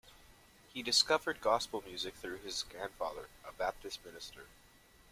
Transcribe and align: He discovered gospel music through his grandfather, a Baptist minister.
He 0.73 0.81
discovered 0.81 1.41
gospel 1.41 1.83
music 1.85 2.15
through 2.15 2.39
his 2.39 2.63
grandfather, 2.63 3.27
a 3.47 3.51
Baptist 3.51 4.03
minister. 4.03 4.47